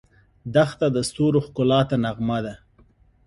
[0.53, 2.53] دښته د ستورو ښکلا ته نغمه ده.